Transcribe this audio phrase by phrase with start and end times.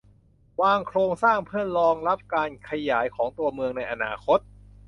[0.61, 4.39] วางโครงสร้างเพื่อรองรับการขยายตัวของเมืองในอนาคต